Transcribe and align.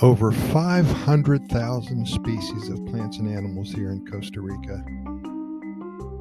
over 0.00 0.30
500,000 0.30 2.06
species 2.06 2.68
of 2.68 2.86
plants 2.86 3.18
and 3.18 3.28
animals 3.28 3.72
here 3.72 3.90
in 3.90 4.06
Costa 4.06 4.40
Rica, 4.40 4.84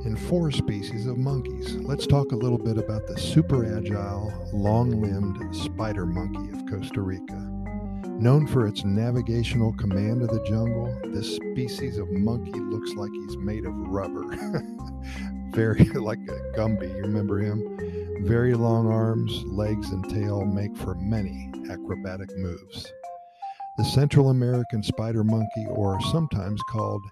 and 0.03 0.19
four 0.19 0.49
species 0.49 1.05
of 1.05 1.17
monkeys. 1.17 1.75
Let's 1.75 2.07
talk 2.07 2.31
a 2.31 2.35
little 2.35 2.57
bit 2.57 2.79
about 2.79 3.05
the 3.05 3.19
super 3.19 3.77
agile, 3.77 4.33
long 4.51 4.99
limbed 4.99 5.55
spider 5.55 6.07
monkey 6.07 6.57
of 6.57 6.65
Costa 6.67 7.01
Rica. 7.01 7.35
Known 8.19 8.47
for 8.47 8.65
its 8.65 8.83
navigational 8.83 9.73
command 9.73 10.23
of 10.23 10.29
the 10.29 10.43
jungle, 10.47 10.99
this 11.13 11.35
species 11.35 11.99
of 11.99 12.09
monkey 12.09 12.59
looks 12.59 12.93
like 12.93 13.11
he's 13.11 13.37
made 13.37 13.65
of 13.65 13.73
rubber. 13.75 14.25
Very 15.51 15.83
like 15.93 16.19
a 16.27 16.57
Gumby, 16.57 16.89
you 16.95 17.01
remember 17.03 17.37
him? 17.37 18.25
Very 18.25 18.55
long 18.55 18.91
arms, 18.91 19.43
legs, 19.45 19.91
and 19.91 20.09
tail 20.09 20.45
make 20.45 20.75
for 20.75 20.95
many 20.95 21.51
acrobatic 21.69 22.35
moves. 22.37 22.91
The 23.77 23.85
Central 23.85 24.31
American 24.31 24.81
spider 24.81 25.23
monkey, 25.23 25.67
or 25.69 26.01
sometimes 26.11 26.59
called 26.63 27.03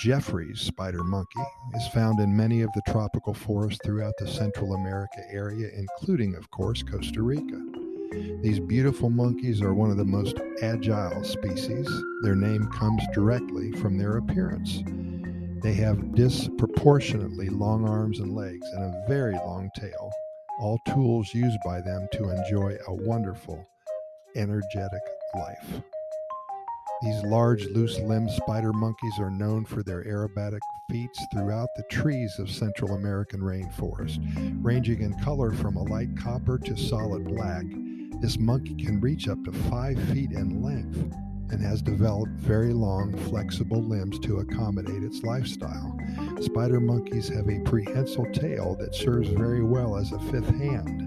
Geoffroy's 0.00 0.60
spider 0.60 1.04
monkey, 1.04 1.40
is 1.76 1.86
found 1.94 2.18
in 2.18 2.36
many 2.36 2.62
of 2.62 2.72
the 2.72 2.82
tropical 2.88 3.32
forests 3.32 3.78
throughout 3.84 4.14
the 4.18 4.26
Central 4.26 4.74
America 4.74 5.22
area, 5.30 5.70
including, 5.72 6.34
of 6.34 6.50
course, 6.50 6.82
Costa 6.82 7.22
Rica. 7.22 7.62
These 8.42 8.58
beautiful 8.58 9.08
monkeys 9.08 9.62
are 9.62 9.72
one 9.72 9.92
of 9.92 9.98
the 9.98 10.04
most 10.04 10.40
agile 10.62 11.22
species. 11.22 11.88
Their 12.22 12.34
name 12.34 12.66
comes 12.72 13.04
directly 13.14 13.70
from 13.72 13.96
their 13.96 14.16
appearance. 14.16 14.82
They 15.62 15.74
have 15.74 16.16
disproportionately 16.16 17.50
long 17.50 17.88
arms 17.88 18.18
and 18.18 18.34
legs 18.34 18.66
and 18.72 18.82
a 18.82 19.04
very 19.06 19.34
long 19.34 19.70
tail, 19.76 20.10
all 20.58 20.80
tools 20.88 21.32
used 21.32 21.58
by 21.64 21.80
them 21.82 22.08
to 22.14 22.30
enjoy 22.30 22.76
a 22.88 22.94
wonderful, 22.94 23.64
energetic 24.34 25.02
life. 25.36 25.82
These 27.02 27.22
large, 27.24 27.66
loose 27.68 27.98
limbed 28.00 28.30
spider 28.30 28.74
monkeys 28.74 29.18
are 29.18 29.30
known 29.30 29.64
for 29.64 29.82
their 29.82 30.04
aerobatic 30.04 30.60
feats 30.90 31.18
throughout 31.32 31.68
the 31.74 31.84
trees 31.84 32.38
of 32.38 32.50
Central 32.50 32.94
American 32.94 33.40
rainforest. 33.40 34.18
Ranging 34.62 35.00
in 35.00 35.18
color 35.20 35.50
from 35.50 35.76
a 35.76 35.82
light 35.84 36.14
copper 36.18 36.58
to 36.58 36.76
solid 36.76 37.24
black, 37.24 37.64
this 38.20 38.38
monkey 38.38 38.74
can 38.74 39.00
reach 39.00 39.28
up 39.28 39.42
to 39.44 39.52
five 39.70 39.98
feet 40.10 40.32
in 40.32 40.62
length 40.62 40.98
and 41.50 41.60
has 41.62 41.80
developed 41.80 42.32
very 42.32 42.74
long, 42.74 43.16
flexible 43.30 43.82
limbs 43.82 44.18
to 44.18 44.40
accommodate 44.40 45.02
its 45.02 45.22
lifestyle. 45.22 45.98
Spider 46.42 46.80
monkeys 46.80 47.28
have 47.28 47.48
a 47.48 47.60
prehensile 47.60 48.30
tail 48.32 48.76
that 48.78 48.94
serves 48.94 49.30
very 49.30 49.64
well 49.64 49.96
as 49.96 50.12
a 50.12 50.18
fifth 50.30 50.50
hand. 50.50 51.06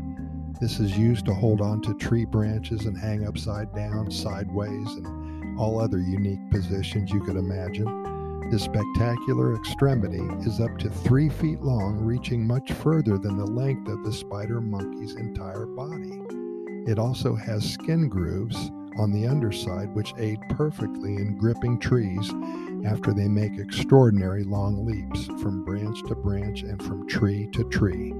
This 0.59 0.79
is 0.79 0.97
used 0.97 1.25
to 1.27 1.33
hold 1.33 1.61
on 1.61 1.81
to 1.83 1.93
tree 1.95 2.25
branches 2.25 2.85
and 2.85 2.97
hang 2.97 3.27
upside 3.27 3.73
down, 3.75 4.09
sideways, 4.09 4.95
and 4.95 5.22
all 5.57 5.79
other 5.79 5.99
unique 5.99 6.49
positions 6.51 7.11
you 7.11 7.21
could 7.21 7.35
imagine. 7.35 8.49
This 8.51 8.63
spectacular 8.63 9.55
extremity 9.55 10.21
is 10.45 10.59
up 10.59 10.77
to 10.79 10.89
three 10.89 11.29
feet 11.29 11.61
long, 11.61 11.97
reaching 11.97 12.45
much 12.45 12.71
further 12.73 13.17
than 13.17 13.37
the 13.37 13.45
length 13.45 13.89
of 13.89 14.03
the 14.03 14.13
spider 14.13 14.61
monkey's 14.61 15.15
entire 15.15 15.65
body. 15.65 16.21
It 16.85 16.99
also 16.99 17.35
has 17.35 17.67
skin 17.67 18.09
grooves 18.09 18.69
on 18.97 19.11
the 19.11 19.27
underside, 19.27 19.93
which 19.95 20.13
aid 20.17 20.39
perfectly 20.49 21.15
in 21.15 21.37
gripping 21.37 21.79
trees 21.79 22.31
after 22.85 23.13
they 23.13 23.27
make 23.27 23.57
extraordinary 23.57 24.43
long 24.43 24.85
leaps 24.85 25.25
from 25.41 25.63
branch 25.63 26.03
to 26.03 26.15
branch 26.15 26.63
and 26.63 26.81
from 26.83 27.07
tree 27.07 27.47
to 27.53 27.63
tree. 27.69 28.13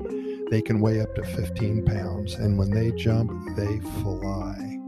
They 0.50 0.62
can 0.62 0.80
weigh 0.80 1.02
up 1.02 1.14
to 1.16 1.24
15 1.24 1.86
pounds, 1.86 2.36
and 2.36 2.58
when 2.58 2.70
they 2.70 2.92
jump, 2.92 3.32
they 3.56 3.80
fly. 4.02 4.83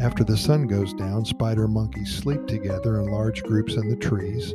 After 0.00 0.22
the 0.22 0.36
sun 0.36 0.68
goes 0.68 0.94
down, 0.94 1.24
spider 1.24 1.66
monkeys 1.66 2.14
sleep 2.14 2.46
together 2.46 3.00
in 3.00 3.10
large 3.10 3.42
groups 3.42 3.74
in 3.74 3.88
the 3.88 3.96
trees. 3.96 4.52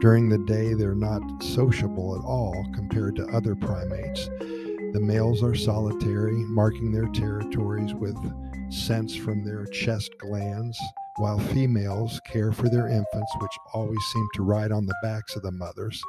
During 0.00 0.28
the 0.28 0.38
day, 0.46 0.74
they're 0.74 0.94
not 0.94 1.42
sociable 1.42 2.14
at 2.14 2.24
all 2.24 2.64
compared 2.72 3.16
to 3.16 3.26
other 3.26 3.56
primates. 3.56 4.28
The 4.38 5.00
males 5.02 5.42
are 5.42 5.56
solitary, 5.56 6.36
marking 6.44 6.92
their 6.92 7.08
territories 7.08 7.92
with 7.92 8.16
scents 8.70 9.16
from 9.16 9.44
their 9.44 9.66
chest 9.66 10.12
glands, 10.18 10.78
while 11.16 11.40
females 11.40 12.20
care 12.24 12.52
for 12.52 12.68
their 12.68 12.86
infants, 12.86 13.32
which 13.40 13.58
always 13.72 14.04
seem 14.12 14.28
to 14.34 14.42
ride 14.44 14.70
on 14.70 14.86
the 14.86 14.94
backs 15.02 15.34
of 15.34 15.42
the 15.42 15.50
mothers. 15.50 16.00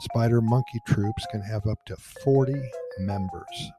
Spider 0.00 0.40
monkey 0.40 0.80
troops 0.84 1.24
can 1.30 1.42
have 1.42 1.64
up 1.68 1.78
to 1.86 1.96
40 2.24 2.54
members. 2.98 3.70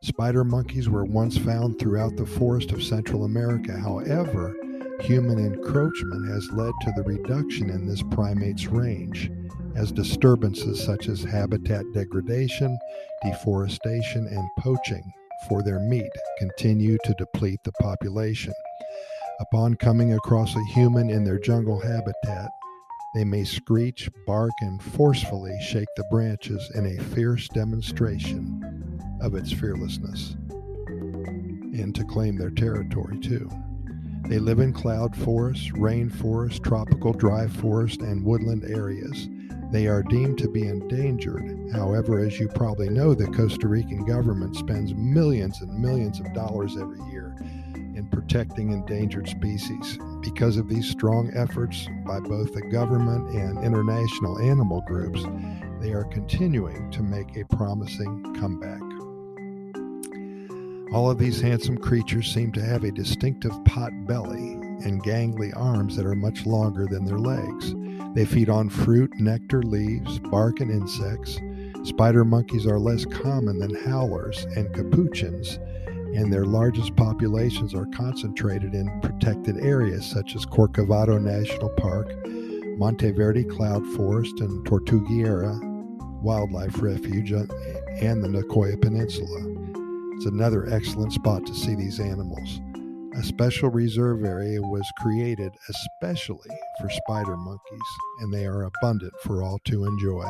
Spider 0.00 0.44
monkeys 0.44 0.88
were 0.88 1.04
once 1.04 1.36
found 1.36 1.78
throughout 1.78 2.16
the 2.16 2.24
forest 2.24 2.70
of 2.70 2.84
Central 2.84 3.24
America. 3.24 3.76
However, 3.76 4.54
human 5.00 5.38
encroachment 5.38 6.28
has 6.28 6.48
led 6.52 6.72
to 6.82 6.92
the 6.94 7.02
reduction 7.02 7.68
in 7.68 7.84
this 7.84 8.02
primate's 8.02 8.66
range, 8.66 9.30
as 9.74 9.90
disturbances 9.90 10.82
such 10.82 11.08
as 11.08 11.24
habitat 11.24 11.84
degradation, 11.92 12.78
deforestation, 13.22 14.28
and 14.28 14.48
poaching 14.58 15.02
for 15.48 15.62
their 15.62 15.80
meat 15.80 16.10
continue 16.38 16.96
to 17.04 17.14
deplete 17.14 17.60
the 17.64 17.72
population. 17.72 18.54
Upon 19.40 19.74
coming 19.74 20.12
across 20.12 20.54
a 20.54 20.64
human 20.74 21.10
in 21.10 21.24
their 21.24 21.40
jungle 21.40 21.80
habitat, 21.80 22.50
they 23.16 23.24
may 23.24 23.42
screech, 23.42 24.08
bark, 24.26 24.52
and 24.60 24.80
forcefully 24.80 25.58
shake 25.60 25.88
the 25.96 26.04
branches 26.10 26.70
in 26.76 26.86
a 26.86 27.02
fierce 27.02 27.48
demonstration 27.48 28.67
of 29.20 29.34
its 29.34 29.52
fearlessness 29.52 30.36
and 30.88 31.94
to 31.94 32.04
claim 32.04 32.36
their 32.36 32.50
territory 32.50 33.18
too. 33.18 33.50
They 34.28 34.38
live 34.38 34.58
in 34.58 34.72
cloud 34.72 35.16
forests, 35.16 35.70
rainforest, 35.70 36.62
tropical 36.62 37.12
dry 37.12 37.46
forest, 37.46 38.02
and 38.02 38.24
woodland 38.24 38.64
areas. 38.64 39.28
They 39.70 39.86
are 39.86 40.02
deemed 40.02 40.38
to 40.38 40.48
be 40.48 40.66
endangered. 40.66 41.70
However, 41.72 42.18
as 42.18 42.38
you 42.38 42.48
probably 42.48 42.88
know, 42.88 43.14
the 43.14 43.26
Costa 43.28 43.68
Rican 43.68 44.04
government 44.04 44.56
spends 44.56 44.94
millions 44.94 45.60
and 45.60 45.72
millions 45.78 46.20
of 46.20 46.32
dollars 46.34 46.76
every 46.76 47.00
year 47.10 47.34
in 47.94 48.08
protecting 48.10 48.72
endangered 48.72 49.28
species. 49.28 49.98
Because 50.20 50.56
of 50.56 50.68
these 50.68 50.88
strong 50.88 51.30
efforts 51.34 51.86
by 52.06 52.20
both 52.20 52.52
the 52.54 52.62
government 52.70 53.34
and 53.34 53.62
international 53.64 54.38
animal 54.38 54.82
groups, 54.86 55.22
they 55.80 55.92
are 55.92 56.04
continuing 56.04 56.90
to 56.90 57.02
make 57.02 57.36
a 57.36 57.44
promising 57.56 58.34
comeback. 58.34 58.87
All 60.90 61.10
of 61.10 61.18
these 61.18 61.40
handsome 61.40 61.76
creatures 61.76 62.32
seem 62.32 62.50
to 62.52 62.64
have 62.64 62.82
a 62.82 62.90
distinctive 62.90 63.52
pot 63.64 63.92
belly 64.06 64.52
and 64.84 65.02
gangly 65.02 65.54
arms 65.54 65.96
that 65.96 66.06
are 66.06 66.14
much 66.14 66.46
longer 66.46 66.86
than 66.86 67.04
their 67.04 67.18
legs. 67.18 67.74
They 68.14 68.24
feed 68.24 68.48
on 68.48 68.70
fruit, 68.70 69.12
nectar, 69.20 69.62
leaves, 69.62 70.18
bark, 70.18 70.60
and 70.60 70.70
insects. 70.70 71.38
Spider 71.84 72.24
monkeys 72.24 72.66
are 72.66 72.78
less 72.78 73.04
common 73.04 73.58
than 73.58 73.74
howlers 73.84 74.44
and 74.56 74.74
capuchins, 74.74 75.58
and 76.16 76.32
their 76.32 76.46
largest 76.46 76.96
populations 76.96 77.74
are 77.74 77.86
concentrated 77.86 78.74
in 78.74 79.00
protected 79.02 79.58
areas 79.58 80.06
such 80.06 80.34
as 80.34 80.46
Corcovado 80.46 81.20
National 81.20 81.68
Park, 81.70 82.14
Monteverde 82.78 83.44
Cloud 83.44 83.86
Forest, 83.88 84.40
and 84.40 84.66
Tortuguero 84.66 85.60
Wildlife 86.22 86.80
Refuge, 86.80 87.32
uh, 87.32 87.44
and 88.00 88.24
the 88.24 88.28
Nicoya 88.28 88.80
Peninsula. 88.80 89.47
It's 90.18 90.26
another 90.26 90.68
excellent 90.68 91.12
spot 91.12 91.46
to 91.46 91.54
see 91.54 91.76
these 91.76 92.00
animals. 92.00 92.60
A 93.14 93.22
special 93.22 93.70
reserve 93.70 94.24
area 94.24 94.60
was 94.60 94.82
created 94.98 95.52
especially 95.68 96.50
for 96.80 96.90
spider 96.90 97.36
monkeys, 97.36 97.88
and 98.18 98.34
they 98.34 98.44
are 98.44 98.64
abundant 98.64 99.12
for 99.22 99.44
all 99.44 99.60
to 99.66 99.84
enjoy. 99.84 100.28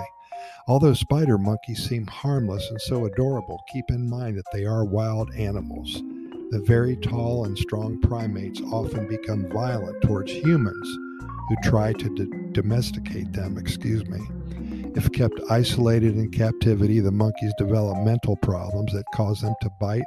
Although 0.66 0.92
spider 0.92 1.38
monkeys 1.38 1.88
seem 1.88 2.06
harmless 2.06 2.68
and 2.68 2.78
so 2.82 3.06
adorable, 3.06 3.64
keep 3.72 3.86
in 3.88 4.10
mind 4.10 4.36
that 4.36 4.44
they 4.52 4.66
are 4.66 4.84
wild 4.84 5.32
animals. 5.34 6.02
The 6.50 6.62
very 6.66 6.94
tall 6.94 7.46
and 7.46 7.56
strong 7.56 7.98
primates 7.98 8.60
often 8.70 9.08
become 9.08 9.48
violent 9.50 10.02
towards 10.02 10.30
humans 10.30 10.98
who 11.48 11.56
try 11.62 11.94
to 11.94 12.14
d- 12.14 12.30
domesticate 12.52 13.32
them, 13.32 13.56
excuse 13.56 14.06
me. 14.06 14.20
If 14.94 15.12
kept 15.12 15.40
isolated 15.50 16.16
in 16.16 16.30
captivity, 16.30 17.00
the 17.00 17.12
monkeys 17.12 17.52
develop 17.58 17.98
mental 18.04 18.36
problems 18.36 18.92
that 18.92 19.04
cause 19.14 19.40
them 19.40 19.54
to 19.62 19.70
bite, 19.80 20.02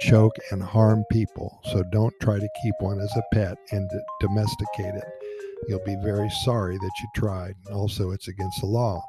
choke, 0.00 0.34
and 0.50 0.62
harm 0.62 1.04
people. 1.10 1.60
So 1.72 1.82
don't 1.92 2.14
try 2.20 2.38
to 2.38 2.48
keep 2.62 2.74
one 2.80 3.00
as 3.00 3.14
a 3.16 3.22
pet 3.34 3.56
and 3.70 3.88
domesticate 4.20 4.94
it. 4.94 5.04
You'll 5.68 5.84
be 5.84 5.96
very 6.02 6.30
sorry 6.44 6.76
that 6.78 6.90
you 7.00 7.08
tried. 7.14 7.54
Also, 7.72 8.10
it's 8.10 8.28
against 8.28 8.60
the 8.60 8.66
law. 8.66 9.00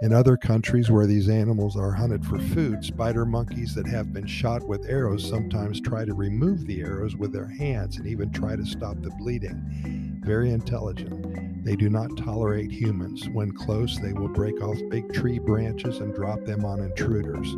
In 0.00 0.12
other 0.12 0.36
countries 0.36 0.92
where 0.92 1.06
these 1.06 1.28
animals 1.28 1.76
are 1.76 1.90
hunted 1.90 2.24
for 2.24 2.38
food, 2.38 2.84
spider 2.84 3.26
monkeys 3.26 3.74
that 3.74 3.88
have 3.88 4.12
been 4.12 4.28
shot 4.28 4.62
with 4.64 4.88
arrows 4.88 5.28
sometimes 5.28 5.80
try 5.80 6.04
to 6.04 6.14
remove 6.14 6.66
the 6.66 6.82
arrows 6.82 7.16
with 7.16 7.32
their 7.32 7.48
hands 7.48 7.96
and 7.96 8.06
even 8.06 8.30
try 8.30 8.54
to 8.54 8.64
stop 8.64 9.02
the 9.02 9.10
bleeding. 9.18 10.20
Very 10.24 10.52
intelligent. 10.52 11.64
They 11.64 11.74
do 11.74 11.90
not 11.90 12.16
tolerate 12.16 12.70
humans. 12.70 13.28
When 13.30 13.50
close, 13.50 13.98
they 13.98 14.12
will 14.12 14.28
break 14.28 14.62
off 14.62 14.78
big 14.88 15.12
tree 15.12 15.40
branches 15.40 15.98
and 15.98 16.14
drop 16.14 16.44
them 16.44 16.64
on 16.64 16.78
intruders. 16.78 17.56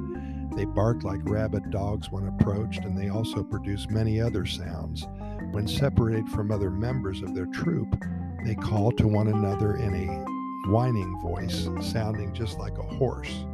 They 0.57 0.65
bark 0.65 1.05
like 1.05 1.21
rabid 1.25 1.71
dogs 1.71 2.11
when 2.11 2.27
approached, 2.27 2.87
and 2.87 2.97
they 2.97 3.11
also 3.11 3.43
produce 3.43 3.91
many 3.91 4.19
other 4.19 4.47
sounds. 4.47 5.07
When 5.51 5.69
separated 5.69 6.31
from 6.31 6.51
other 6.51 6.71
members 6.71 7.21
of 7.21 7.35
their 7.35 7.47
troop, 7.47 8.03
they 8.47 8.55
call 8.55 8.93
to 8.93 9.07
one 9.07 9.29
another 9.29 9.77
in 9.77 9.95
a 9.95 10.40
whining 10.67 11.21
voice, 11.21 11.69
sounding 11.81 12.33
just 12.35 12.59
like 12.59 12.79
a 12.79 12.83
horse. 12.83 13.45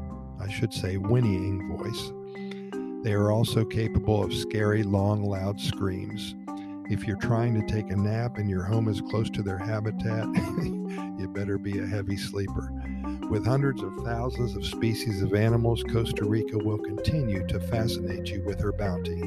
I 0.41 0.51
should 0.51 0.73
say, 0.73 0.97
whinnying 0.97 1.77
voice. 1.77 2.13
They 3.03 3.13
are 3.13 3.31
also 3.31 3.65
capable 3.65 4.23
of 4.23 4.35
scary, 4.35 4.83
long, 4.83 5.25
loud 5.25 5.61
screams. 5.61 6.35
If 6.89 7.07
you're 7.07 7.17
trying 7.17 7.55
to 7.61 7.67
take 7.67 7.91
a 7.91 7.97
nap 7.97 8.39
and 8.39 8.49
your 8.49 8.63
home 8.65 8.89
is 8.89 9.01
close 9.01 9.31
to 9.31 9.43
their 9.43 9.59
habitat, 9.59 10.27
be 11.55 11.79
a 11.79 11.87
heavy 11.87 12.17
sleeper. 12.17 12.73
With 13.31 13.47
hundreds 13.47 13.83
of 13.83 13.95
thousands 14.05 14.57
of 14.57 14.67
species 14.67 15.23
of 15.23 15.35
animals, 15.35 15.83
Costa 15.85 16.25
Rica 16.25 16.59
will 16.59 16.79
continue 16.79 17.47
to 17.47 17.61
fascinate 17.61 18.29
you 18.29 18.43
with 18.45 18.61
her 18.61 18.73
bounty. 18.73 19.21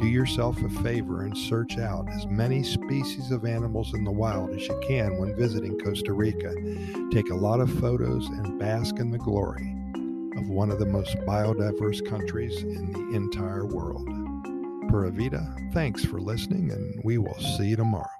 Do 0.00 0.06
yourself 0.06 0.60
a 0.62 0.68
favor 0.82 1.22
and 1.22 1.36
search 1.36 1.78
out 1.78 2.08
as 2.10 2.26
many 2.26 2.62
species 2.62 3.30
of 3.30 3.44
animals 3.44 3.94
in 3.94 4.04
the 4.04 4.10
wild 4.10 4.50
as 4.50 4.66
you 4.66 4.80
can 4.86 5.18
when 5.18 5.36
visiting 5.36 5.78
Costa 5.78 6.12
Rica. 6.12 6.54
Take 7.12 7.30
a 7.30 7.34
lot 7.34 7.60
of 7.60 7.72
photos 7.78 8.26
and 8.26 8.58
bask 8.58 8.98
in 8.98 9.10
the 9.10 9.18
glory 9.18 9.74
of 10.36 10.48
one 10.48 10.70
of 10.70 10.78
the 10.78 10.86
most 10.86 11.16
biodiverse 11.18 12.08
countries 12.08 12.62
in 12.62 12.92
the 12.92 13.16
entire 13.16 13.66
world. 13.66 14.06
Pura 14.88 15.10
Vida, 15.10 15.54
thanks 15.72 16.04
for 16.04 16.20
listening, 16.20 16.70
and 16.70 17.00
we 17.04 17.18
will 17.18 17.38
see 17.38 17.68
you 17.68 17.76
tomorrow. 17.76 18.17